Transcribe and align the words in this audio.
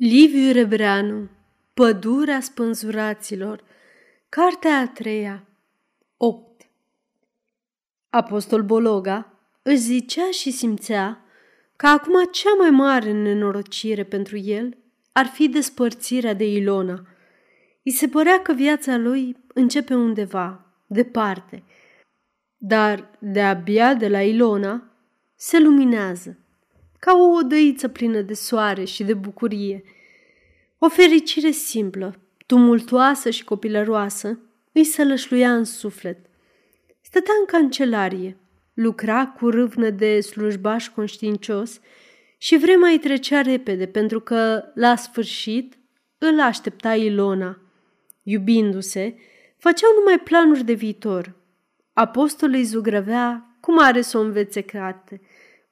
Liviu 0.00 0.52
Rebreanu 0.52 1.28
Pădurea 1.74 2.40
spânzuraților 2.40 3.64
Cartea 4.28 4.78
a 4.78 4.88
treia 4.88 5.46
8 6.16 6.66
Apostol 8.10 8.62
Bologa 8.62 9.32
își 9.62 9.76
zicea 9.76 10.30
și 10.30 10.50
simțea 10.50 11.24
că 11.76 11.86
acum 11.86 12.24
cea 12.30 12.54
mai 12.58 12.70
mare 12.70 13.12
nenorocire 13.12 14.04
pentru 14.04 14.36
el 14.36 14.76
ar 15.12 15.26
fi 15.26 15.48
despărțirea 15.48 16.34
de 16.34 16.44
Ilona. 16.44 17.06
I 17.82 17.90
se 17.90 18.08
părea 18.08 18.42
că 18.42 18.52
viața 18.52 18.96
lui 18.96 19.36
începe 19.54 19.94
undeva, 19.94 20.74
departe, 20.86 21.62
dar 22.56 23.18
de-abia 23.18 23.94
de 23.94 24.08
la 24.08 24.22
Ilona 24.22 24.92
se 25.34 25.58
luminează 25.58 26.38
ca 26.98 27.16
o 27.16 27.36
odăiță 27.38 27.88
plină 27.88 28.20
de 28.20 28.34
soare 28.34 28.84
și 28.84 29.04
de 29.04 29.14
bucurie. 29.14 29.82
O 30.78 30.88
fericire 30.88 31.50
simplă, 31.50 32.20
tumultoasă 32.46 33.30
și 33.30 33.44
copilăroasă, 33.44 34.38
îi 34.72 34.84
sălășluia 34.84 35.54
în 35.54 35.64
suflet. 35.64 36.18
Stătea 37.00 37.32
în 37.40 37.46
cancelarie, 37.46 38.36
lucra 38.74 39.26
cu 39.26 39.50
râvnă 39.50 39.90
de 39.90 40.20
slujbaș 40.20 40.88
conștiincios 40.88 41.80
și 42.38 42.56
vremea 42.56 42.90
îi 42.90 42.98
trecea 42.98 43.40
repede 43.40 43.86
pentru 43.86 44.20
că, 44.20 44.64
la 44.74 44.96
sfârșit, 44.96 45.78
îl 46.18 46.40
aștepta 46.40 46.94
Ilona. 46.94 47.58
Iubindu-se, 48.22 49.14
făceau 49.56 49.90
numai 49.98 50.18
planuri 50.18 50.64
de 50.64 50.72
viitor. 50.72 51.34
Apostolul 51.92 52.54
îi 52.54 52.64
zugrăvea 52.64 53.56
cum 53.60 53.78
are 53.78 54.00
să 54.00 54.18
o 54.18 54.20
învețe 54.20 54.60
carte– 54.60 55.20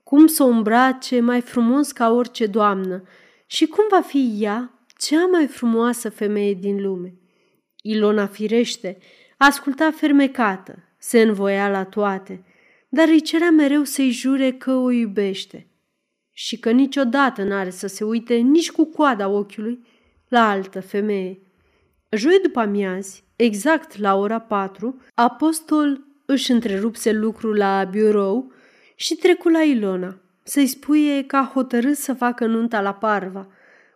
cum 0.09 0.27
să 0.27 0.43
o 0.43 0.47
îmbrace 0.47 1.21
mai 1.21 1.41
frumos 1.41 1.93
ca 1.93 2.11
orice 2.11 2.47
doamnă 2.47 3.03
și 3.47 3.67
cum 3.67 3.85
va 3.91 4.01
fi 4.01 4.37
ea 4.39 4.87
cea 4.97 5.27
mai 5.27 5.47
frumoasă 5.47 6.11
femeie 6.11 6.55
din 6.55 6.83
lume. 6.83 7.15
Ilona 7.83 8.27
firește 8.27 8.99
asculta 9.37 9.91
fermecată, 9.91 10.79
se 10.99 11.21
învoia 11.21 11.71
la 11.71 11.85
toate, 11.85 12.45
dar 12.89 13.09
îi 13.09 13.21
cerea 13.21 13.51
mereu 13.51 13.85
să-i 13.85 14.11
jure 14.11 14.53
că 14.53 14.73
o 14.73 14.91
iubește 14.91 15.71
și 16.33 16.59
că 16.59 16.71
niciodată 16.71 17.43
n-are 17.43 17.71
să 17.71 17.87
se 17.87 18.05
uite 18.05 18.35
nici 18.35 18.71
cu 18.71 18.85
coada 18.85 19.29
ochiului 19.29 19.87
la 20.29 20.49
altă 20.49 20.81
femeie. 20.81 21.41
Joi 22.11 22.39
după 22.43 22.61
amiazi, 22.61 23.25
exact 23.37 23.99
la 23.99 24.15
ora 24.15 24.39
patru, 24.39 25.01
apostol 25.15 26.05
își 26.27 26.51
întrerupse 26.51 27.13
lucrul 27.13 27.57
la 27.57 27.85
birou 27.85 28.55
și 28.99 29.15
trecu 29.15 29.49
la 29.49 29.63
Ilona, 29.63 30.17
să-i 30.43 30.67
spuie 30.67 31.25
că 31.25 31.37
a 31.37 31.51
hotărât 31.53 31.97
să 31.97 32.15
facă 32.15 32.47
nunta 32.47 32.81
la 32.81 32.95
Parva, 32.95 33.47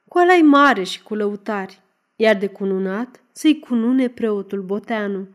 cu 0.08 0.18
alai 0.18 0.40
mare 0.40 0.82
și 0.82 1.02
cu 1.02 1.14
lăutari, 1.14 1.80
iar 2.16 2.36
de 2.36 2.46
cununat 2.46 3.22
să-i 3.32 3.58
cunune 3.58 4.08
preotul 4.08 4.62
Boteanu. 4.62 5.28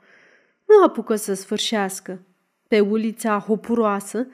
Nu 0.66 0.84
apucă 0.86 1.16
să 1.16 1.34
sfârșească. 1.34 2.22
Pe 2.68 2.80
ulița 2.80 3.40
hopuroasă 3.40 4.28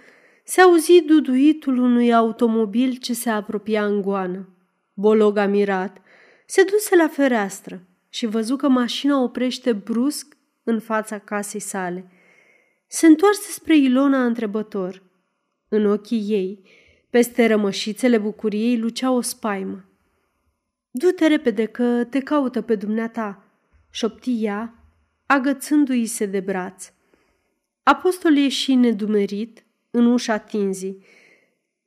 se 0.44 0.62
auzi 0.62 1.02
duduitul 1.02 1.78
unui 1.78 2.14
automobil 2.14 2.96
ce 2.96 3.14
se 3.14 3.30
apropia 3.30 3.86
în 3.86 4.02
goană. 4.02 4.50
Bolog 4.94 5.46
mirat, 5.46 5.98
se 6.46 6.64
duse 6.64 6.96
la 6.96 7.08
fereastră 7.08 7.82
și 8.10 8.26
văzu 8.26 8.56
că 8.56 8.68
mașina 8.68 9.22
oprește 9.22 9.74
brusc 9.74 10.38
în 10.64 10.80
fața 10.80 11.18
casei 11.18 11.60
sale. 11.60 12.12
Se 12.88 13.08
întoarse 13.08 13.52
spre 13.52 13.78
Ilona 13.78 14.26
întrebător– 14.26 15.02
în 15.74 15.86
ochii 15.86 16.26
ei, 16.28 16.62
peste 17.10 17.48
rămășițele 17.48 18.18
bucuriei, 18.18 18.78
lucea 18.78 19.12
o 19.12 19.22
spaimă. 19.22 19.86
Du-te 20.90 21.28
repede 21.28 21.66
că 21.66 22.04
te 22.10 22.20
caută 22.20 22.62
pe 22.62 22.76
dumneata, 22.76 23.44
șopti 23.90 24.44
ea, 24.44 24.76
agățându-i 25.26 26.06
se 26.06 26.26
de 26.26 26.40
braț. 26.40 26.92
Apostol 27.84 28.36
ieși 28.36 28.74
nedumerit 28.74 29.64
în 29.92 30.06
ușa 30.06 30.38
tinzii. 30.38 31.06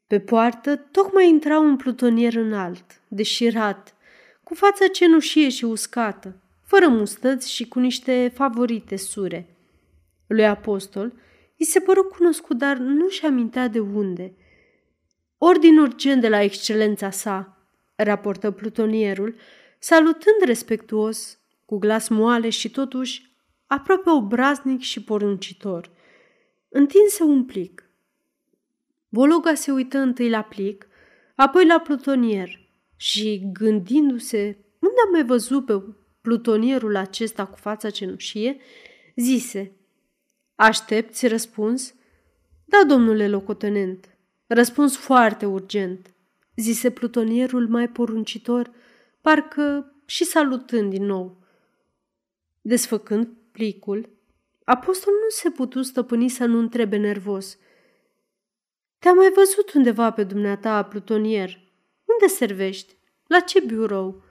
Pe 0.06 0.20
poartă 0.20 0.76
tocmai 0.76 1.28
intra 1.28 1.58
un 1.58 1.76
plutonier 1.76 2.34
înalt, 2.34 3.00
deșirat, 3.08 3.94
cu 4.42 4.54
fața 4.54 4.86
cenușie 4.86 5.48
și 5.48 5.64
uscată, 5.64 6.36
fără 6.62 6.88
mustăți 6.88 7.52
și 7.52 7.68
cu 7.68 7.78
niște 7.78 8.32
favorite 8.34 8.96
sure. 8.96 9.56
Lui 10.26 10.46
Apostol 10.46 11.12
I 11.64 11.66
se 11.66 11.80
păru 11.80 12.04
cunoscut, 12.04 12.58
dar 12.58 12.76
nu 12.76 13.08
și 13.08 13.24
amintea 13.24 13.68
de 13.68 13.80
unde. 13.80 14.36
Ordin 15.38 15.78
urgent 15.78 16.20
de 16.20 16.28
la 16.28 16.42
excelența 16.42 17.10
sa, 17.10 17.66
raportă 17.94 18.50
plutonierul, 18.50 19.36
salutând 19.78 20.36
respectuos, 20.44 21.38
cu 21.64 21.78
glas 21.78 22.08
moale 22.08 22.48
și 22.48 22.70
totuși 22.70 23.36
aproape 23.66 24.10
obraznic 24.10 24.80
și 24.80 25.02
poruncitor. 25.04 25.90
Întinse 26.68 27.22
un 27.22 27.44
plic. 27.44 27.90
Bologa 29.08 29.54
se 29.54 29.72
uită 29.72 29.98
întâi 29.98 30.28
la 30.28 30.42
plic, 30.42 30.86
apoi 31.36 31.66
la 31.66 31.80
plutonier 31.80 32.60
și, 32.96 33.50
gândindu-se 33.52 34.58
unde 34.78 34.96
am 35.06 35.10
mai 35.12 35.24
văzut 35.24 35.64
pe 35.64 35.82
plutonierul 36.20 36.96
acesta 36.96 37.46
cu 37.46 37.56
fața 37.56 37.90
cenușie, 37.90 38.56
zise– 39.14 39.72
Aștepți 40.54 41.26
răspuns? 41.26 41.94
Da, 42.64 42.84
domnule 42.86 43.28
locotenent. 43.28 44.08
Răspuns 44.46 44.96
foarte 44.96 45.46
urgent, 45.46 46.14
zise 46.56 46.90
plutonierul 46.90 47.68
mai 47.68 47.88
poruncitor, 47.88 48.70
parcă 49.20 49.94
și 50.04 50.24
salutând 50.24 50.90
din 50.90 51.04
nou. 51.04 51.42
Desfăcând 52.60 53.28
plicul, 53.52 54.08
apostolul 54.64 55.18
nu 55.22 55.28
se 55.28 55.50
putu 55.50 55.82
stăpâni 55.82 56.28
să 56.28 56.44
nu 56.44 56.58
întrebe 56.58 56.96
nervos. 56.96 57.58
Te-am 58.98 59.16
mai 59.16 59.32
văzut 59.34 59.72
undeva 59.72 60.10
pe 60.12 60.24
dumneata, 60.24 60.82
plutonier. 60.82 61.60
Unde 62.04 62.34
servești? 62.34 62.96
La 63.26 63.40
ce 63.40 63.60
birou? 63.60 64.22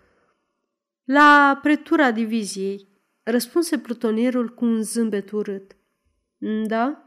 La 1.03 1.59
pretura 1.61 2.11
diviziei, 2.11 2.87
răspunse 3.23 3.77
plutonierul 3.77 4.49
cu 4.53 4.65
un 4.65 4.81
zâmbet 4.81 5.31
urât. 5.31 5.75
Da? 6.65 7.03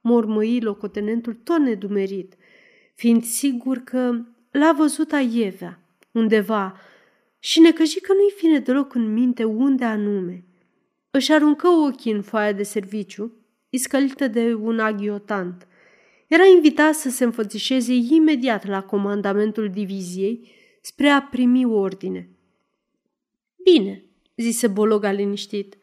mormăi 0.00 0.60
locotenentul 0.60 1.34
tot 1.34 1.58
nedumerit, 1.58 2.34
fiind 2.94 3.24
sigur 3.24 3.78
că 3.78 4.20
l-a 4.50 4.72
văzut 4.76 5.12
aievea, 5.12 5.80
undeva, 6.12 6.76
și 7.38 7.60
necăji 7.60 8.00
că 8.00 8.12
nu-i 8.12 8.34
vine 8.40 8.58
deloc 8.58 8.94
în 8.94 9.12
minte 9.12 9.44
unde 9.44 9.84
anume. 9.84 10.44
Își 11.10 11.32
aruncă 11.32 11.68
ochii 11.68 12.12
în 12.12 12.22
foaia 12.22 12.52
de 12.52 12.62
serviciu, 12.62 13.32
iscălită 13.68 14.28
de 14.28 14.54
un 14.54 14.78
aghiotant. 14.78 15.66
Era 16.26 16.44
invitat 16.44 16.94
să 16.94 17.10
se 17.10 17.24
înfățișeze 17.24 17.92
imediat 17.92 18.66
la 18.66 18.82
comandamentul 18.82 19.70
diviziei 19.70 20.48
spre 20.80 21.08
a 21.08 21.22
primi 21.22 21.64
ordine. 21.64 22.28
Bine, 23.62 24.04
zise 24.36 24.66
Bologa 24.66 25.10
liniștit. 25.10 25.78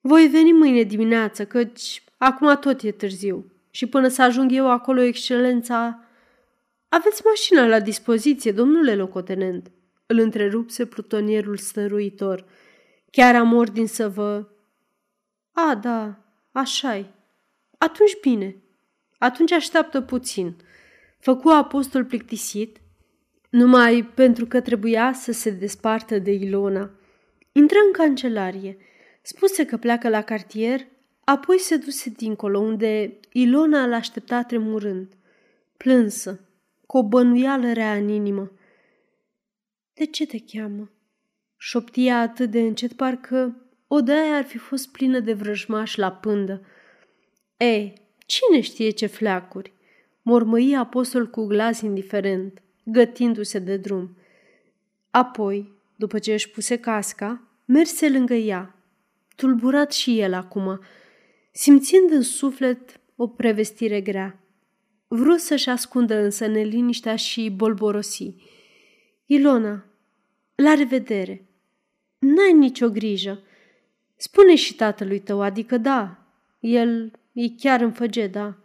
Voi 0.00 0.26
veni 0.26 0.52
mâine 0.52 0.82
dimineață, 0.82 1.44
căci 1.44 2.02
Acum 2.16 2.56
tot 2.56 2.82
e 2.82 2.90
târziu 2.90 3.52
și 3.70 3.86
până 3.86 4.08
să 4.08 4.22
ajung 4.22 4.52
eu 4.52 4.70
acolo, 4.70 5.00
excelența... 5.00 6.00
Aveți 6.88 7.22
mașina 7.24 7.66
la 7.66 7.80
dispoziție, 7.80 8.52
domnule 8.52 8.94
locotenent, 8.94 9.70
îl 10.06 10.18
întrerupse 10.18 10.86
plutonierul 10.86 11.56
stăruitor. 11.56 12.44
Chiar 13.10 13.34
am 13.34 13.52
ordin 13.52 13.86
să 13.86 14.08
vă... 14.08 14.46
A, 15.52 15.74
da, 15.74 16.18
așa-i. 16.52 17.14
Atunci 17.78 18.20
bine. 18.20 18.56
Atunci 19.18 19.52
așteaptă 19.52 20.00
puțin. 20.00 20.56
Făcu 21.18 21.48
apostol 21.48 22.04
plictisit, 22.04 22.80
numai 23.50 24.04
pentru 24.14 24.46
că 24.46 24.60
trebuia 24.60 25.12
să 25.12 25.32
se 25.32 25.50
despartă 25.50 26.18
de 26.18 26.30
Ilona. 26.30 26.90
Intră 27.52 27.78
în 27.86 27.92
cancelarie, 27.92 28.76
spuse 29.22 29.64
că 29.64 29.76
pleacă 29.76 30.08
la 30.08 30.22
cartier 30.22 30.86
Apoi 31.28 31.58
se 31.58 31.76
duse 31.76 32.10
dincolo, 32.10 32.58
unde 32.58 33.18
Ilona 33.32 33.82
îl 33.82 33.92
aștepta 33.92 34.42
tremurând, 34.42 35.16
plânsă, 35.76 36.40
cu 36.86 36.96
o 36.96 37.02
bănuială 37.02 37.72
rea 37.72 37.94
în 37.94 38.08
inimă. 38.08 38.50
De 39.94 40.06
ce 40.06 40.26
te 40.26 40.38
cheamă?" 40.38 40.90
șoptia 41.56 42.20
atât 42.20 42.50
de 42.50 42.60
încet, 42.60 42.92
parcă 42.92 43.56
odaia 43.86 44.36
ar 44.36 44.44
fi 44.44 44.58
fost 44.58 44.88
plină 44.88 45.20
de 45.20 45.32
vrăjmași 45.32 45.98
la 45.98 46.12
pândă. 46.12 46.66
Ei, 47.56 48.02
cine 48.26 48.60
știe 48.60 48.90
ce 48.90 49.06
fleacuri?" 49.06 49.72
mormăi 50.22 50.76
apostol 50.76 51.26
cu 51.26 51.46
glas 51.46 51.80
indiferent, 51.80 52.62
gătindu-se 52.82 53.58
de 53.58 53.76
drum. 53.76 54.16
Apoi, 55.10 55.72
după 55.96 56.18
ce 56.18 56.32
își 56.32 56.50
puse 56.50 56.78
casca, 56.78 57.42
merse 57.64 58.10
lângă 58.10 58.34
ea, 58.34 58.74
tulburat 59.36 59.92
și 59.92 60.20
el 60.20 60.34
acum, 60.34 60.80
simțind 61.56 62.10
în 62.10 62.22
suflet 62.22 63.00
o 63.16 63.26
prevestire 63.28 64.00
grea. 64.00 64.40
Vrut 65.08 65.38
să-și 65.38 65.68
ascundă 65.68 66.14
însă 66.14 66.46
neliniștea 66.46 67.16
și 67.16 67.50
bolborosi. 67.50 68.34
Ilona, 69.26 69.84
La 70.54 70.74
revedere! 70.74 71.48
N-ai 72.18 72.52
nicio 72.52 72.88
grijă. 72.88 73.42
Spune 74.16 74.54
și 74.54 74.74
tatălui 74.74 75.20
tău, 75.20 75.40
adică 75.40 75.78
da, 75.78 76.26
el 76.60 77.12
e 77.32 77.48
chiar 77.48 77.80
în 77.80 77.92
făge, 77.92 78.26
da. 78.26 78.58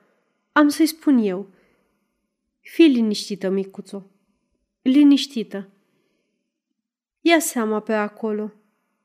Am 0.52 0.68
să-i 0.68 0.86
spun 0.86 1.18
eu. 1.18 1.50
Fii 2.62 2.88
liniștită, 2.88 3.50
micuțo. 3.50 4.10
Liniștită. 4.82 5.70
Ia 7.22 7.40
seama 7.40 7.80
pe 7.80 7.94
acolo, 7.94 8.54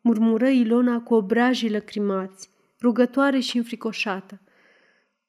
murmură 0.01 0.49
Ilona 0.49 1.01
cu 1.01 1.15
obrajii 1.15 1.71
lăcrimați, 1.71 2.51
rugătoare 2.87 3.39
și 3.39 3.57
înfricoșată. 3.57 4.41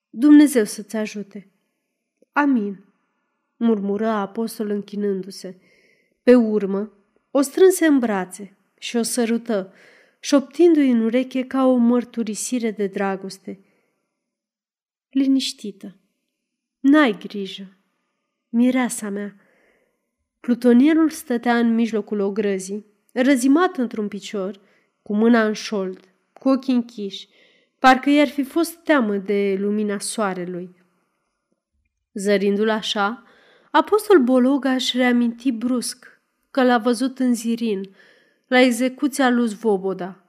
Dumnezeu 0.10 0.64
să-ți 0.64 0.96
ajute. 0.96 1.48
Amin, 2.32 2.84
murmură 3.56 4.08
apostol 4.08 4.70
închinându-se. 4.70 5.60
Pe 6.24 6.36
urmă, 6.36 6.92
o 7.32 7.42
strânse 7.42 7.86
în 7.86 8.00
brațe 8.00 8.58
și 8.78 8.96
o 8.96 9.02
sărută, 9.02 9.74
șoptindu-i 10.20 10.92
în 10.92 11.02
ureche 11.02 11.44
ca 11.44 11.66
o 11.66 11.76
mărturisire 11.76 12.72
de 12.72 12.88
dragoste. 12.88 13.60
Liniștită. 15.10 15.96
N-ai 16.80 17.18
grijă. 17.18 17.78
Mireasa 18.50 19.10
mea. 19.10 19.36
Plutonierul 20.40 21.10
stătea 21.10 21.58
în 21.58 21.74
mijlocul 21.74 22.20
ogrăzii, 22.20 22.86
răzimat 23.12 23.78
într-un 23.78 24.08
picior, 24.08 24.60
cu 25.02 25.16
mâna 25.16 25.46
în 25.46 25.54
șold, 25.54 26.00
cu 26.34 26.50
ochii 26.50 26.74
închiși, 26.74 27.28
parcă 27.80 28.10
i-ar 28.10 28.28
fi 28.28 28.44
fost 28.44 28.76
teamă 28.76 29.16
de 29.16 29.56
lumina 29.60 30.00
soarelui. 30.00 30.76
Zărindu-l 32.14 32.70
așa, 32.70 33.24
apostol 33.72 34.20
Bologa 34.20 34.72
își 34.72 34.98
reaminti 34.98 35.52
brusc 35.52 36.22
că 36.52 36.64
l-a 36.64 36.78
văzut 36.78 37.20
în 37.20 37.34
Zirin, 37.34 37.96
la 38.48 38.60
execuția 38.60 39.30
lui 39.30 39.48
Zvoboda, 39.48 40.24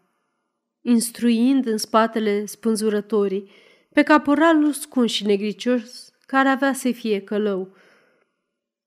instruind 0.80 1.66
în 1.66 1.76
spatele 1.76 2.44
spânzurătorii 2.44 3.50
pe 3.92 4.02
caporalul 4.02 4.72
scun 4.72 5.06
și 5.06 5.26
negricios 5.26 6.12
care 6.26 6.48
avea 6.48 6.72
să 6.72 6.92
fie 6.92 7.20
călău. 7.20 7.76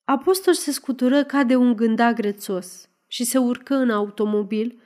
Apostol 0.04 0.54
se 0.54 0.72
scutură 0.72 1.24
ca 1.24 1.44
de 1.44 1.56
un 1.56 1.76
gândac 1.76 2.16
grețos 2.16 2.90
și 3.08 3.24
se 3.24 3.38
urcă 3.38 3.76
în 3.76 3.90
automobil, 3.90 4.82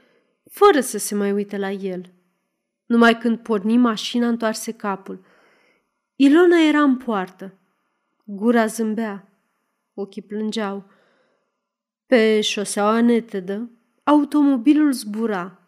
fără 0.52 0.80
să 0.80 0.98
se 0.98 1.16
mai 1.16 1.32
uite 1.32 1.58
la 1.58 1.72
el. 1.72 2.15
Numai 2.86 3.18
când 3.18 3.38
porni 3.38 3.78
mașina, 3.78 4.28
întoarse 4.28 4.72
capul. 4.72 5.26
Ilona 6.16 6.58
era 6.68 6.82
în 6.82 6.98
poartă. 6.98 7.54
Gura 8.24 8.66
zâmbea, 8.66 9.30
ochii 9.94 10.22
plângeau. 10.22 10.86
Pe 12.06 12.42
șoseaua 12.42 13.02
netedă, 13.02 13.70
automobilul 14.04 14.92
zbura. 14.92 15.60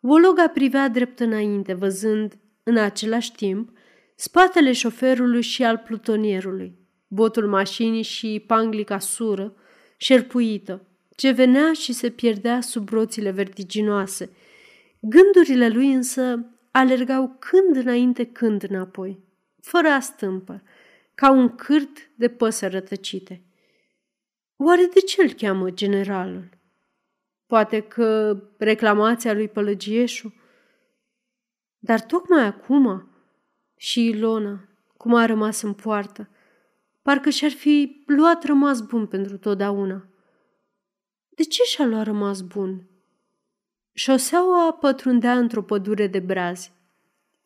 Vologa 0.00 0.48
privea 0.48 0.88
drept 0.88 1.20
înainte, 1.20 1.72
văzând, 1.72 2.38
în 2.62 2.76
același 2.76 3.32
timp, 3.32 3.70
spatele 4.14 4.72
șoferului 4.72 5.42
și 5.42 5.64
al 5.64 5.78
plutonierului, 5.78 6.78
botul 7.08 7.48
mașinii 7.48 8.02
și 8.02 8.44
panglica 8.46 8.98
sură, 8.98 9.54
șerpuită, 9.96 10.86
ce 11.16 11.30
venea 11.30 11.72
și 11.72 11.92
se 11.92 12.10
pierdea 12.10 12.60
sub 12.60 12.88
roțile 12.88 13.30
vertiginoase. 13.30 14.30
Gândurile 15.08 15.68
lui 15.68 15.92
însă 15.92 16.50
alergau 16.70 17.36
când 17.38 17.76
înainte, 17.76 18.26
când 18.26 18.62
înapoi, 18.62 19.24
fără 19.60 19.88
a 19.88 20.00
stâmpă, 20.00 20.62
ca 21.14 21.30
un 21.30 21.54
cârt 21.54 22.10
de 22.14 22.28
păsări 22.28 22.72
rătăcite. 22.72 23.44
Oare 24.56 24.88
de 24.94 25.00
ce 25.00 25.22
îl 25.22 25.32
cheamă 25.32 25.70
generalul? 25.70 26.48
Poate 27.46 27.80
că 27.80 28.38
reclamația 28.58 29.32
lui 29.32 29.48
Pălăgieșu? 29.48 30.34
Dar 31.78 32.00
tocmai 32.00 32.44
acum 32.44 33.10
și 33.76 34.04
Ilona, 34.04 34.68
cum 34.96 35.14
a 35.14 35.26
rămas 35.26 35.62
în 35.62 35.72
poartă, 35.72 36.28
parcă 37.02 37.30
și-ar 37.30 37.50
fi 37.50 38.02
luat 38.06 38.44
rămas 38.44 38.80
bun 38.80 39.06
pentru 39.06 39.38
totdeauna. 39.38 40.08
De 41.28 41.42
ce 41.42 41.62
și-a 41.62 41.86
luat 41.86 42.04
rămas 42.04 42.40
bun? 42.40 42.95
Șoseaua 43.98 44.72
pătrundea 44.72 45.38
într-o 45.38 45.62
pădure 45.62 46.06
de 46.06 46.18
brazi. 46.18 46.72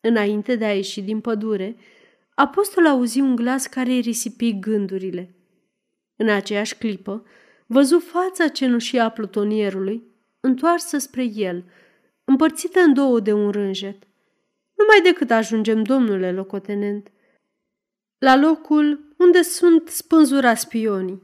Înainte 0.00 0.56
de 0.56 0.64
a 0.64 0.75
ieși 0.75 1.00
din 1.00 1.20
pădure, 1.20 1.76
apostol 2.35 2.87
auzi 2.87 3.20
un 3.20 3.37
glas 3.37 3.67
care 3.67 3.91
îi 3.91 4.00
risipi 4.00 4.58
gândurile. 4.58 5.35
În 6.17 6.29
aceeași 6.29 6.76
clipă, 6.76 7.26
văzu 7.67 7.99
fața 7.99 8.49
cenușie 8.49 9.00
a 9.00 9.08
plutonierului, 9.11 10.02
întoarsă 10.41 10.99
spre 10.99 11.25
el, 11.25 11.64
împărțită 12.25 12.81
în 12.81 12.94
două 12.94 13.20
de 13.20 13.32
un 13.32 13.50
rânjet. 13.50 14.02
Numai 14.75 15.00
decât 15.02 15.31
ajungem, 15.31 15.82
domnule 15.82 16.32
locotenent, 16.32 17.11
la 18.19 18.37
locul 18.37 19.14
unde 19.19 19.43
sunt 19.43 19.88
spânzurați 19.88 20.61
spionii, 20.61 21.23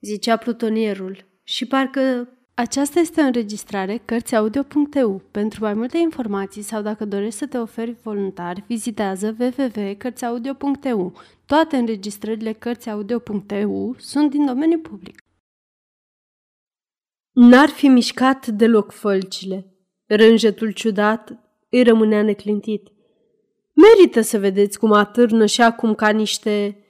zicea 0.00 0.36
plutonierul, 0.36 1.24
și 1.42 1.66
parcă 1.66 2.35
aceasta 2.58 3.00
este 3.00 3.20
o 3.20 3.24
înregistrare 3.24 4.02
Cărțiaudio.eu. 4.04 5.22
Pentru 5.30 5.64
mai 5.64 5.74
multe 5.74 5.98
informații 5.98 6.62
sau 6.62 6.82
dacă 6.82 7.04
dorești 7.04 7.38
să 7.38 7.46
te 7.46 7.58
oferi 7.58 7.96
voluntar, 8.02 8.64
vizitează 8.66 9.36
www.cărțiaudio.eu. 9.38 11.12
Toate 11.46 11.76
înregistrările 11.76 12.52
Cărțiaudio.eu 12.52 13.94
sunt 13.98 14.30
din 14.30 14.46
domeniu 14.46 14.78
public. 14.78 15.24
N-ar 17.32 17.68
fi 17.68 17.88
mișcat 17.88 18.46
deloc 18.46 18.92
fălcile. 18.92 19.74
Rânjetul 20.06 20.70
ciudat 20.70 21.38
îi 21.70 21.82
rămânea 21.82 22.22
neclintit. 22.22 22.88
Merită 23.72 24.20
să 24.20 24.38
vedeți 24.38 24.78
cum 24.78 24.92
atârnă 24.92 25.46
și 25.46 25.62
acum 25.62 25.94
ca 25.94 26.08
niște... 26.08 26.80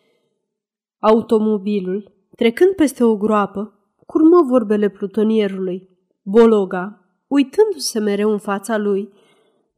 Automobilul, 0.98 2.12
trecând 2.36 2.74
peste 2.74 3.04
o 3.04 3.16
groapă, 3.16 3.75
curmă 4.06 4.42
vorbele 4.48 4.88
plutonierului. 4.88 5.88
Bologa, 6.22 7.00
uitându-se 7.26 7.98
mereu 7.98 8.30
în 8.30 8.38
fața 8.38 8.76
lui, 8.76 9.12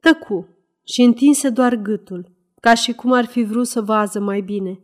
tăcu 0.01 0.49
și 0.85 1.03
întinse 1.03 1.51
doar 1.51 1.75
gâtul, 1.75 2.33
ca 2.61 2.75
și 2.75 2.93
cum 2.93 3.13
ar 3.13 3.25
fi 3.25 3.43
vrut 3.43 3.67
să 3.67 3.81
vază 3.81 4.21
mai 4.21 4.41
bine. 4.41 4.81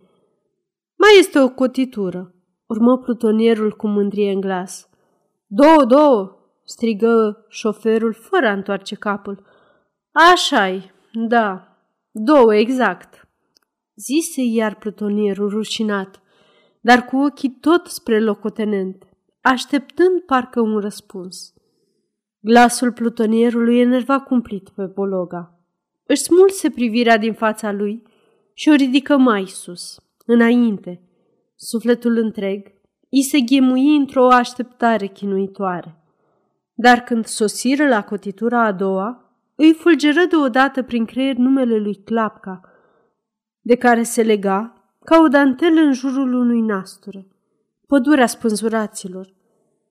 Mai 0.97 1.19
este 1.19 1.41
o 1.41 1.49
cotitură, 1.49 2.35
urmă 2.67 2.99
plutonierul 2.99 3.73
cu 3.73 3.87
mândrie 3.87 4.33
în 4.33 4.41
glas. 4.41 4.89
Două, 5.47 5.85
două, 5.85 6.39
strigă 6.65 7.45
șoferul 7.49 8.13
fără 8.13 8.47
a 8.47 8.53
întoarce 8.53 8.95
capul. 8.95 9.47
Așa-i, 10.13 10.93
da, 11.13 11.79
două 12.11 12.55
exact, 12.55 13.29
zise 13.95 14.43
iar 14.43 14.75
plutonierul 14.75 15.49
rușinat, 15.49 16.21
dar 16.81 17.05
cu 17.05 17.17
ochii 17.17 17.59
tot 17.61 17.87
spre 17.87 18.21
locotenent 18.21 19.14
așteptând 19.47 20.21
parcă 20.21 20.61
un 20.61 20.79
răspuns. 20.79 21.55
Glasul 22.41 22.93
plutonierului 22.93 23.81
enerva 23.81 24.21
cumplit 24.21 24.69
pe 24.69 24.85
Bologa. 24.85 25.59
Își 26.07 26.23
smulse 26.23 26.71
privirea 26.71 27.17
din 27.19 27.33
fața 27.33 27.73
lui 27.73 28.03
și 28.55 28.69
o 28.69 28.75
ridică 28.75 29.17
mai 29.17 29.47
sus, 29.47 30.01
înainte. 30.27 31.03
Sufletul 31.57 32.17
întreg 32.17 32.73
îi 33.11 33.23
se 33.23 33.41
ghemui 33.41 33.97
într-o 33.97 34.29
așteptare 34.29 35.07
chinuitoare. 35.07 36.03
Dar 36.75 37.01
când 37.01 37.25
sosiră 37.25 37.89
la 37.89 38.03
cotitura 38.03 38.65
a 38.65 38.73
doua, 38.73 39.35
îi 39.55 39.73
fulgeră 39.73 40.25
deodată 40.29 40.83
prin 40.83 41.05
creier 41.05 41.37
numele 41.37 41.79
lui 41.79 41.95
Clapca, 41.95 42.61
de 43.61 43.77
care 43.77 44.03
se 44.03 44.23
lega 44.23 44.73
ca 45.05 45.19
o 45.19 45.29
dantelă 45.29 45.81
în 45.81 45.93
jurul 45.93 46.33
unui 46.33 46.61
nasture 46.61 47.29
pădurea 47.87 48.27
spânzuraților. 48.27 49.35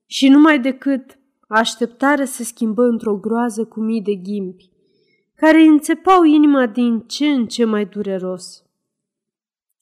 Și 0.06 0.28
numai 0.30 0.60
decât 0.60 1.20
așteptarea 1.48 2.26
se 2.26 2.44
schimbă 2.44 2.84
într-o 2.84 3.16
groază 3.16 3.66
cu 3.66 3.80
mii 3.80 4.02
de 4.02 4.16
ghimbi, 4.16 4.70
care 5.36 5.58
îi 5.58 5.68
înțepau 5.68 6.24
inima 6.24 6.68
din 6.68 7.00
ce 7.00 7.26
în 7.26 7.46
ce 7.48 7.66
mai 7.66 7.86
dureros. 7.86 8.64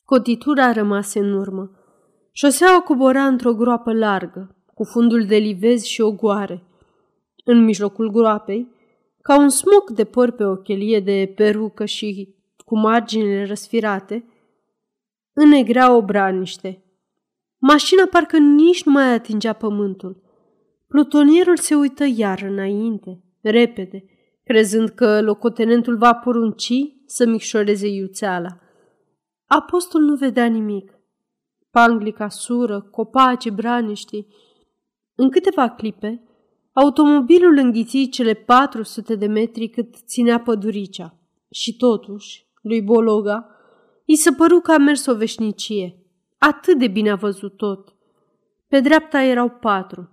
Cotitura 0.05 0.71
rămase 0.71 1.19
în 1.19 1.33
urmă. 1.33 1.71
Șoseaua 2.31 2.81
cobora 2.81 3.25
într-o 3.25 3.53
groapă 3.53 3.93
largă, 3.93 4.55
cu 4.73 4.83
fundul 4.83 5.25
de 5.25 5.35
livezi 5.35 5.89
și 5.89 6.01
ogoare. 6.01 6.63
În 7.43 7.63
mijlocul 7.63 8.11
groapei, 8.11 8.67
ca 9.21 9.39
un 9.39 9.49
smoc 9.49 9.89
de 9.89 10.03
păr 10.03 10.31
pe 10.31 10.43
o 10.43 10.55
chelie 10.55 10.99
de 10.99 11.33
perucă 11.35 11.85
și 11.85 12.35
cu 12.65 12.77
marginile 12.77 13.45
răsfirate, 13.45 14.25
înnegrea 15.33 15.95
o 15.95 16.01
braniște, 16.01 16.83
Mașina 17.63 18.05
parcă 18.09 18.37
nici 18.37 18.83
nu 18.83 18.91
mai 18.91 19.13
atingea 19.13 19.53
pământul. 19.53 20.21
Plutonierul 20.87 21.57
se 21.57 21.75
uită 21.75 22.03
iar 22.15 22.41
înainte, 22.41 23.23
repede, 23.41 24.03
crezând 24.43 24.89
că 24.89 25.21
locotenentul 25.21 25.97
va 25.97 26.13
porunci 26.13 26.73
să 27.05 27.25
micșoreze 27.25 27.87
iuțeala. 27.87 28.59
Apostol 29.45 30.01
nu 30.01 30.15
vedea 30.15 30.45
nimic. 30.45 30.99
Panglica 31.71 32.29
sură, 32.29 32.81
copaci, 32.81 33.49
braniștii. 33.49 34.27
În 35.15 35.29
câteva 35.29 35.69
clipe, 35.69 36.23
automobilul 36.71 37.57
înghiți 37.57 38.07
cele 38.09 38.33
400 38.33 39.15
de 39.15 39.27
metri 39.27 39.69
cât 39.69 39.95
ținea 40.05 40.39
păduricea. 40.39 41.17
Și 41.51 41.77
totuși, 41.77 42.47
lui 42.61 42.81
Bologa, 42.81 43.47
i 44.05 44.15
se 44.15 44.31
păru 44.31 44.59
că 44.59 44.71
a 44.71 44.77
mers 44.77 45.05
o 45.05 45.15
veșnicie. 45.15 46.00
Atât 46.47 46.77
de 46.77 46.87
bine 46.87 47.09
a 47.09 47.15
văzut 47.15 47.57
tot. 47.57 47.95
Pe 48.67 48.79
dreapta 48.79 49.23
erau 49.23 49.49
patru, 49.49 50.09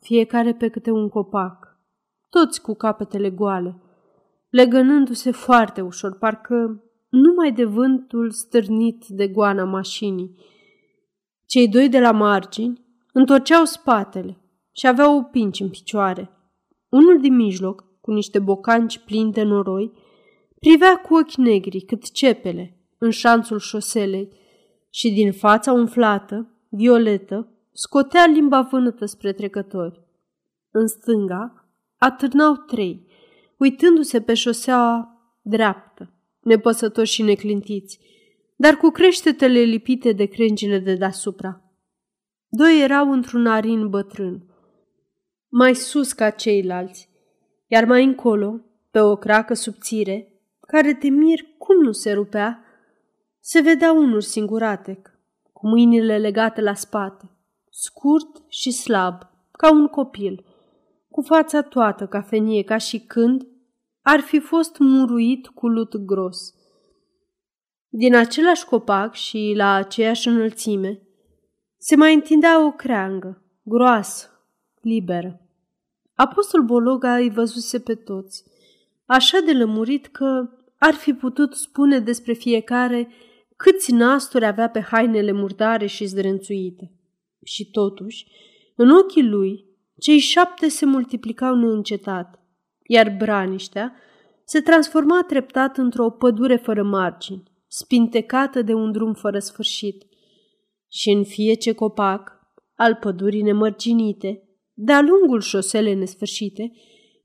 fiecare 0.00 0.54
pe 0.54 0.68
câte 0.68 0.90
un 0.90 1.08
copac, 1.08 1.78
toți 2.28 2.62
cu 2.62 2.74
capetele 2.74 3.30
goale, 3.30 3.82
legănându-se 4.50 5.30
foarte 5.30 5.80
ușor, 5.80 6.18
parcă 6.18 6.84
numai 7.08 7.52
de 7.52 7.64
vântul 7.64 8.30
stârnit 8.30 9.06
de 9.06 9.28
goana 9.28 9.64
mașinii. 9.64 10.34
Cei 11.46 11.68
doi 11.68 11.88
de 11.88 12.00
la 12.00 12.12
margini 12.12 12.84
întorceau 13.12 13.64
spatele 13.64 14.40
și 14.72 14.86
aveau 14.86 15.24
pinci 15.24 15.60
în 15.60 15.70
picioare. 15.70 16.30
Unul 16.88 17.20
din 17.20 17.34
mijloc, 17.34 17.84
cu 18.00 18.10
niște 18.10 18.38
bocanci 18.38 18.98
plini 18.98 19.32
de 19.32 19.42
noroi, 19.42 19.92
privea 20.60 20.96
cu 20.96 21.14
ochi 21.14 21.34
negri 21.34 21.80
cât 21.80 22.10
cepele 22.10 22.76
în 22.98 23.10
șanțul 23.10 23.58
șoselei 23.58 24.46
și 24.90 25.12
din 25.12 25.32
fața 25.32 25.72
umflată, 25.72 26.48
violetă, 26.68 27.48
scotea 27.72 28.26
limba 28.26 28.60
vânătă 28.60 29.04
spre 29.06 29.32
trecători. 29.32 30.00
În 30.70 30.86
stânga 30.86 31.68
atârnau 31.96 32.54
trei, 32.54 33.06
uitându-se 33.56 34.20
pe 34.20 34.34
șosea 34.34 35.12
dreaptă, 35.42 36.12
nepăsători 36.40 37.08
și 37.08 37.22
neclintiți, 37.22 38.00
dar 38.56 38.76
cu 38.76 38.88
creștetele 38.88 39.60
lipite 39.60 40.12
de 40.12 40.24
crengile 40.24 40.78
de 40.78 40.94
deasupra. 40.94 41.62
Doi 42.48 42.82
erau 42.82 43.12
într-un 43.12 43.46
arin 43.46 43.88
bătrân, 43.88 44.42
mai 45.48 45.74
sus 45.74 46.12
ca 46.12 46.30
ceilalți, 46.30 47.08
iar 47.66 47.84
mai 47.84 48.04
încolo, 48.04 48.60
pe 48.90 49.00
o 49.00 49.16
cracă 49.16 49.54
subțire, 49.54 50.32
care 50.60 50.94
te 50.94 51.08
mir 51.08 51.38
cum 51.58 51.82
nu 51.82 51.92
se 51.92 52.12
rupea, 52.12 52.62
se 53.40 53.60
vedea 53.60 53.92
unul 53.92 54.20
singuratec, 54.20 55.10
cu 55.52 55.68
mâinile 55.68 56.18
legate 56.18 56.60
la 56.60 56.74
spate, 56.74 57.30
scurt 57.70 58.42
și 58.48 58.70
slab, 58.70 59.22
ca 59.50 59.72
un 59.72 59.86
copil, 59.86 60.44
cu 61.08 61.22
fața 61.22 61.62
toată 61.62 62.06
cafenie, 62.06 62.62
ca 62.62 62.76
și 62.76 62.98
când 62.98 63.46
ar 64.02 64.20
fi 64.20 64.40
fost 64.40 64.78
muruit 64.78 65.46
cu 65.46 65.68
lut 65.68 65.96
gros. 65.96 66.54
Din 67.88 68.14
același 68.14 68.64
copac 68.64 69.14
și 69.14 69.52
la 69.56 69.74
aceeași 69.74 70.28
înălțime 70.28 71.02
se 71.78 71.96
mai 71.96 72.14
întindea 72.14 72.66
o 72.66 72.70
creangă, 72.70 73.42
groasă, 73.62 74.28
liberă. 74.80 75.40
Apostol 76.14 76.62
Bologa 76.62 77.14
îi 77.14 77.30
văzuse 77.30 77.80
pe 77.80 77.94
toți, 77.94 78.44
așa 79.06 79.38
de 79.40 79.52
lămurit 79.52 80.06
că 80.06 80.48
ar 80.78 80.94
fi 80.94 81.12
putut 81.12 81.54
spune 81.54 81.98
despre 81.98 82.32
fiecare 82.32 83.08
câți 83.56 83.92
nasturi 83.92 84.46
avea 84.46 84.68
pe 84.68 84.80
hainele 84.80 85.32
murdare 85.32 85.86
și 85.86 86.04
zdrențuite. 86.04 86.92
Și 87.44 87.70
totuși, 87.70 88.26
în 88.76 88.90
ochii 88.90 89.28
lui, 89.28 89.64
cei 89.98 90.18
șapte 90.18 90.68
se 90.68 90.86
multiplicau 90.86 91.54
neîncetat, 91.54 92.40
iar 92.86 93.14
braniștea 93.18 93.94
se 94.44 94.60
transforma 94.60 95.24
treptat 95.26 95.76
într-o 95.76 96.10
pădure 96.10 96.56
fără 96.56 96.82
margini, 96.82 97.42
spintecată 97.66 98.62
de 98.62 98.74
un 98.74 98.92
drum 98.92 99.12
fără 99.12 99.38
sfârșit. 99.38 100.06
Și 100.88 101.10
în 101.10 101.24
fiece 101.24 101.72
copac, 101.72 102.32
al 102.74 102.94
pădurii 102.94 103.42
nemărginite, 103.42 104.42
de-a 104.74 105.00
lungul 105.00 105.40
șoselei 105.40 105.94
nesfârșite, 105.94 106.72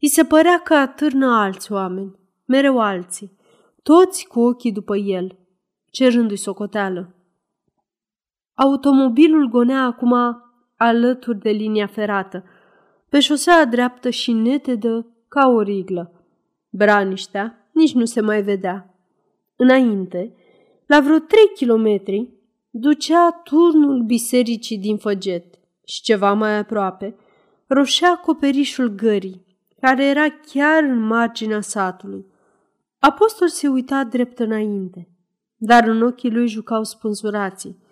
îi 0.01 0.09
se 0.09 0.23
părea 0.23 0.59
că 0.59 0.73
atârnă 0.73 1.27
alți 1.27 1.71
oameni, 1.71 2.19
mereu 2.45 2.79
alții, 2.79 3.37
toți 3.83 4.27
cu 4.27 4.39
ochii 4.39 4.71
după 4.71 4.97
el, 4.97 5.39
cerându-i 5.89 6.37
socoteală. 6.37 7.15
Automobilul 8.53 9.49
gonea 9.49 9.83
acum 9.83 10.13
alături 10.75 11.39
de 11.39 11.49
linia 11.49 11.87
ferată, 11.87 12.43
pe 13.09 13.19
șosea 13.19 13.65
dreaptă 13.65 14.09
și 14.09 14.31
netedă 14.31 15.07
ca 15.27 15.47
o 15.47 15.61
riglă. 15.61 16.11
Braniștea 16.69 17.69
nici 17.71 17.93
nu 17.93 18.05
se 18.05 18.21
mai 18.21 18.41
vedea. 18.41 18.95
Înainte, 19.55 20.35
la 20.85 20.99
vreo 20.99 21.17
trei 21.17 21.51
kilometri, 21.55 22.29
ducea 22.69 23.31
turnul 23.31 24.03
bisericii 24.03 24.77
din 24.77 24.97
Făget 24.97 25.59
și 25.85 26.01
ceva 26.01 26.33
mai 26.33 26.57
aproape, 26.57 27.15
roșea 27.67 28.11
acoperișul 28.11 28.87
gării, 28.87 29.45
care 29.79 30.05
era 30.05 30.29
chiar 30.29 30.83
în 30.83 30.99
marginea 30.99 31.61
satului. 31.61 32.25
Apostol 33.05 33.47
se 33.47 33.67
uita 33.67 34.03
drept 34.03 34.39
înainte, 34.39 35.09
dar 35.55 35.87
în 35.87 36.01
ochii 36.01 36.31
lui 36.31 36.47
jucau 36.47 36.83
spânzurații, 36.83 37.83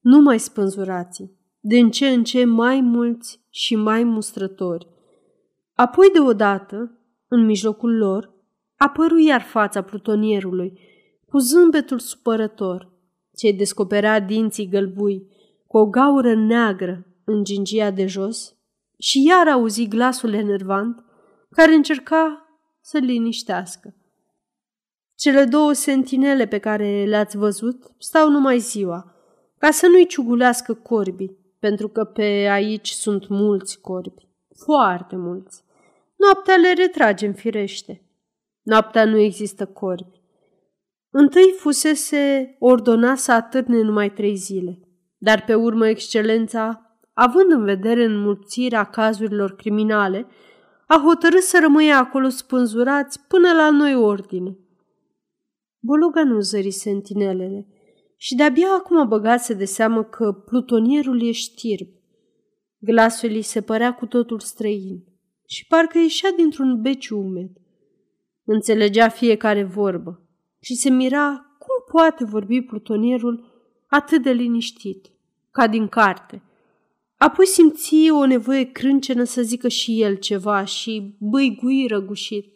numai 0.00 0.38
spânzurații, 0.38 1.38
din 1.60 1.90
ce 1.90 2.08
în 2.08 2.24
ce 2.24 2.44
mai 2.44 2.80
mulți 2.80 3.44
și 3.50 3.74
mai 3.74 4.04
mustrători. 4.04 4.88
Apoi 5.74 6.10
deodată, 6.12 6.98
în 7.28 7.44
mijlocul 7.44 7.96
lor, 7.96 8.34
apăru 8.76 9.18
iar 9.18 9.42
fața 9.42 9.82
plutonierului, 9.82 10.78
cu 11.26 11.38
zâmbetul 11.38 11.98
supărător, 11.98 12.92
ce 13.36 13.52
descoperea 13.52 14.20
dinții 14.20 14.68
gălbui, 14.68 15.26
cu 15.66 15.78
o 15.78 15.86
gaură 15.86 16.34
neagră 16.34 17.06
în 17.24 17.44
gingia 17.44 17.90
de 17.90 18.06
jos 18.06 18.56
și 18.98 19.24
iar 19.24 19.48
auzi 19.48 19.88
glasul 19.88 20.32
enervant 20.32 21.04
care 21.50 21.74
încerca 21.74 22.48
să 22.80 22.98
liniștească. 22.98 23.94
Cele 25.16 25.44
două 25.44 25.72
sentinele 25.72 26.46
pe 26.46 26.58
care 26.58 27.04
le-ați 27.04 27.36
văzut 27.36 27.82
stau 27.98 28.30
numai 28.30 28.58
ziua, 28.58 29.14
ca 29.58 29.70
să 29.70 29.86
nu-i 29.86 30.06
ciugulească 30.06 30.74
corbii, 30.74 31.36
pentru 31.58 31.88
că 31.88 32.04
pe 32.04 32.22
aici 32.50 32.88
sunt 32.88 33.28
mulți 33.28 33.80
corbi, 33.80 34.28
foarte 34.64 35.16
mulți. 35.16 35.64
Noaptea 36.16 36.56
le 36.56 36.72
retragem 36.72 37.32
firește. 37.32 38.02
Noaptea 38.62 39.04
nu 39.04 39.18
există 39.18 39.66
corbi. 39.66 40.20
Întâi 41.10 41.54
fusese 41.58 42.56
ordonat 42.58 43.18
să 43.18 43.32
atârne 43.32 43.80
numai 43.80 44.10
trei 44.10 44.34
zile, 44.34 44.78
dar 45.18 45.44
pe 45.44 45.54
urmă 45.54 45.88
excelența, 45.88 46.96
având 47.12 47.50
în 47.50 47.64
vedere 47.64 48.04
înmulțirea 48.04 48.84
cazurilor 48.84 49.54
criminale, 49.54 50.26
a 50.86 51.02
hotărât 51.04 51.42
să 51.42 51.58
rămâie 51.60 51.92
acolo 51.92 52.28
spânzurați 52.28 53.20
până 53.28 53.52
la 53.52 53.70
noi 53.70 53.94
ordine. 53.94 54.56
Bologa 55.86 56.24
nu 56.24 56.40
zări 56.40 56.70
sentinelele 56.70 57.66
și 58.16 58.34
de-abia 58.34 58.68
acum 58.78 59.08
băgase 59.08 59.54
de 59.54 59.64
seamă 59.64 60.04
că 60.04 60.32
plutonierul 60.32 61.22
e 61.22 61.32
știrb. 61.32 61.88
Glasul 62.78 63.28
îi 63.28 63.42
se 63.42 63.60
părea 63.60 63.94
cu 63.94 64.06
totul 64.06 64.38
străin 64.38 65.04
și 65.46 65.66
parcă 65.66 65.98
ieșea 65.98 66.30
dintr-un 66.30 66.80
beciu 66.80 67.18
umed. 67.18 67.50
Înțelegea 68.44 69.08
fiecare 69.08 69.64
vorbă 69.64 70.22
și 70.60 70.74
se 70.74 70.90
mira 70.90 71.56
cum 71.58 71.92
poate 71.92 72.24
vorbi 72.24 72.60
plutonierul 72.60 73.44
atât 73.86 74.22
de 74.22 74.30
liniștit, 74.30 75.10
ca 75.50 75.66
din 75.66 75.88
carte. 75.88 76.42
Apoi 77.16 77.46
simți 77.46 78.10
o 78.10 78.26
nevoie 78.26 78.64
crâncenă 78.64 79.24
să 79.24 79.42
zică 79.42 79.68
și 79.68 80.02
el 80.02 80.16
ceva 80.16 80.64
și 80.64 81.16
băigui 81.18 81.86
răgușit. 81.86 82.52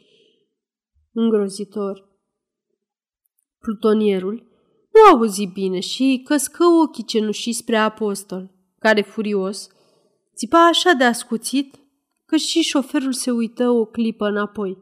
Îngrozitor. 1.12 2.09
Plutonierul 3.60 4.48
nu 4.92 5.16
auzi 5.16 5.46
bine 5.46 5.80
și 5.80 6.22
căscă 6.24 6.64
ochii 6.64 7.04
cenușiți 7.04 7.58
spre 7.58 7.76
apostol, 7.76 8.50
care, 8.78 9.00
furios, 9.02 9.68
țipa 10.34 10.66
așa 10.66 10.92
de 10.92 11.04
ascuțit 11.04 11.80
că 12.26 12.36
și 12.36 12.60
șoferul 12.60 13.12
se 13.12 13.30
uită 13.30 13.70
o 13.70 13.84
clipă 13.84 14.26
înapoi. 14.26 14.78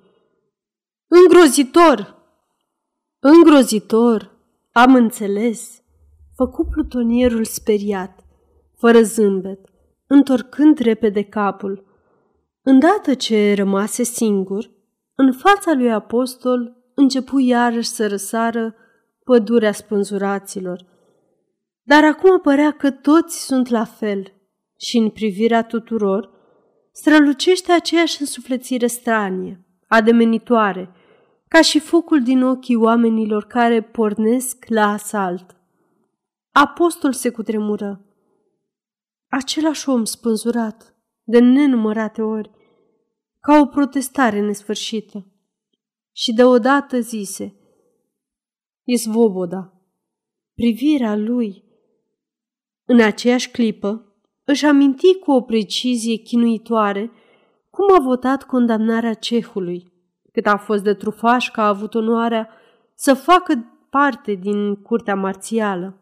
Îngrozitor! 1.08 2.16
Îngrozitor! 3.18 4.36
Am 4.72 4.94
înțeles! 4.94 5.82
Făcu 6.36 6.64
plutonierul 6.64 7.44
speriat, 7.44 8.24
fără 8.76 9.02
zâmbet, 9.02 9.60
întorcând 10.06 10.78
repede 10.78 11.22
capul. 11.22 11.84
Îndată 12.62 13.14
ce 13.14 13.54
rămase 13.54 14.02
singur, 14.02 14.70
în 15.14 15.32
fața 15.32 15.72
lui 15.72 15.92
apostol 15.92 16.77
începu 16.98 17.38
iarăși 17.38 17.88
să 17.88 18.06
răsară 18.06 18.74
pădurea 19.24 19.72
spânzuraților. 19.72 20.86
Dar 21.82 22.04
acum 22.04 22.40
părea 22.40 22.70
că 22.70 22.90
toți 22.90 23.44
sunt 23.44 23.68
la 23.68 23.84
fel 23.84 24.32
și 24.76 24.96
în 24.96 25.10
privirea 25.10 25.62
tuturor 25.62 26.30
strălucește 26.92 27.72
aceeași 27.72 28.20
însuflețire 28.20 28.86
stranie, 28.86 29.64
ademenitoare, 29.86 30.90
ca 31.48 31.60
și 31.60 31.78
focul 31.78 32.22
din 32.22 32.42
ochii 32.42 32.76
oamenilor 32.76 33.44
care 33.44 33.82
pornesc 33.82 34.64
la 34.68 34.92
asalt. 34.92 35.56
Apostol 36.52 37.12
se 37.12 37.30
cutremură. 37.30 38.04
Același 39.28 39.88
om 39.88 40.04
spânzurat, 40.04 40.94
de 41.22 41.38
nenumărate 41.38 42.22
ori, 42.22 42.50
ca 43.40 43.60
o 43.60 43.66
protestare 43.66 44.40
nesfârșită. 44.40 45.27
Și 46.20 46.32
deodată 46.32 47.00
zise, 47.00 47.54
E 48.84 48.96
svoboda. 48.96 49.72
Privirea 50.54 51.16
lui. 51.16 51.64
În 52.84 53.00
aceeași 53.00 53.50
clipă, 53.50 54.16
își 54.44 54.66
aminti 54.66 55.18
cu 55.18 55.32
o 55.32 55.40
precizie 55.40 56.16
chinuitoare 56.16 57.10
cum 57.70 57.94
a 57.98 58.02
votat 58.02 58.42
condamnarea 58.42 59.14
cehului, 59.14 59.92
cât 60.32 60.46
a 60.46 60.56
fost 60.56 60.82
de 60.82 60.94
trufaș 60.94 61.50
că 61.50 61.60
a 61.60 61.68
avut 61.68 61.94
onoarea 61.94 62.48
să 62.94 63.14
facă 63.14 63.80
parte 63.90 64.34
din 64.34 64.74
curtea 64.74 65.14
marțială, 65.14 66.00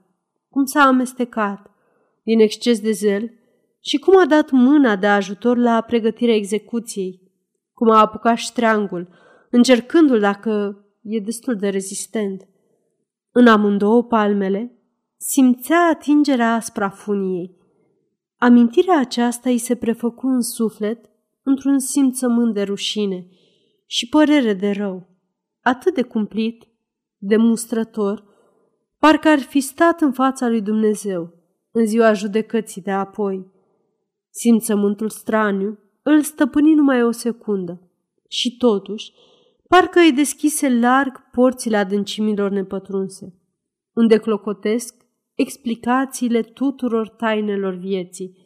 cum 0.48 0.64
s-a 0.64 0.82
amestecat, 0.82 1.70
din 2.22 2.40
exces 2.40 2.80
de 2.80 2.90
zel, 2.90 3.32
și 3.80 3.98
cum 3.98 4.18
a 4.18 4.26
dat 4.26 4.50
mâna 4.50 4.96
de 4.96 5.06
ajutor 5.06 5.56
la 5.56 5.80
pregătirea 5.80 6.34
execuției, 6.34 7.20
cum 7.72 7.90
a 7.90 8.00
apucat 8.00 8.36
ștreangul, 8.36 9.24
încercându-l 9.56 10.20
dacă 10.20 10.84
e 11.02 11.18
destul 11.18 11.56
de 11.56 11.68
rezistent. 11.68 12.48
În 13.32 13.46
amândouă 13.46 14.02
palmele 14.02 14.78
simțea 15.16 15.88
atingerea 15.92 16.54
aspra 16.54 16.88
funiei. 16.88 17.56
Amintirea 18.36 18.98
aceasta 18.98 19.50
îi 19.50 19.58
se 19.58 19.74
prefăcu 19.74 20.26
în 20.26 20.40
suflet 20.40 21.10
într-un 21.42 21.78
simțământ 21.78 22.54
de 22.54 22.62
rușine 22.62 23.26
și 23.86 24.08
părere 24.08 24.52
de 24.52 24.70
rău, 24.70 25.06
atât 25.60 25.94
de 25.94 26.02
cumplit, 26.02 26.68
de 27.18 27.36
mustrător, 27.36 28.24
parcă 28.98 29.28
ar 29.28 29.38
fi 29.38 29.60
stat 29.60 30.00
în 30.00 30.12
fața 30.12 30.48
lui 30.48 30.62
Dumnezeu 30.62 31.34
în 31.70 31.86
ziua 31.86 32.12
judecății 32.12 32.82
de 32.82 32.90
apoi. 32.90 33.46
Simțământul 34.30 35.08
straniu 35.08 35.78
îl 36.02 36.22
stăpâni 36.22 36.74
numai 36.74 37.02
o 37.02 37.10
secundă 37.10 37.80
și 38.28 38.56
totuși 38.56 39.12
parcă 39.68 39.98
îi 39.98 40.12
deschise 40.12 40.78
larg 40.78 41.30
porțile 41.30 41.76
adâncimilor 41.76 42.50
nepătrunse, 42.50 43.34
unde 43.92 44.18
clocotesc 44.18 44.94
explicațiile 45.34 46.42
tuturor 46.42 47.08
tainelor 47.08 47.74
vieții. 47.74 48.36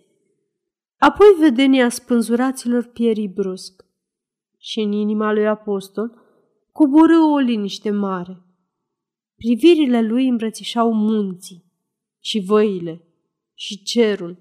Apoi 0.98 1.26
vedenia 1.38 1.88
spânzuraților 1.88 2.84
pierii 2.84 3.28
brusc 3.28 3.84
și 4.58 4.80
în 4.80 4.92
inima 4.92 5.32
lui 5.32 5.48
apostol 5.48 6.20
coborâ 6.72 7.18
o 7.32 7.38
liniște 7.38 7.90
mare. 7.90 8.44
Privirile 9.34 10.02
lui 10.02 10.28
îmbrățișau 10.28 10.92
munții 10.92 11.64
și 12.18 12.44
văile 12.46 13.04
și 13.54 13.82
cerul. 13.82 14.38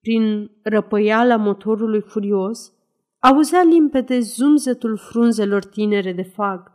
Prin 0.00 0.50
răpăiala 0.62 1.36
motorului 1.36 2.00
furios, 2.00 2.72
auzea 3.20 3.62
limpede 3.62 4.20
zumzetul 4.20 4.96
frunzelor 4.96 5.64
tinere 5.64 6.12
de 6.12 6.22
fag 6.22 6.72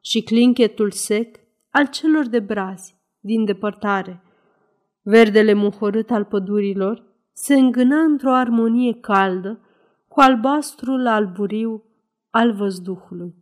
și 0.00 0.22
clinchetul 0.22 0.90
sec 0.90 1.36
al 1.70 1.86
celor 1.86 2.26
de 2.26 2.38
brazi 2.38 2.96
din 3.20 3.44
depărtare. 3.44 4.22
Verdele 5.02 5.52
muhorât 5.52 6.10
al 6.10 6.24
pădurilor 6.24 7.04
se 7.32 7.54
îngâna 7.54 8.00
într-o 8.00 8.32
armonie 8.32 8.94
caldă 9.00 9.60
cu 10.08 10.20
albastrul 10.20 11.06
alburiu 11.06 11.84
al 12.30 12.52
văzduhului. 12.52 13.37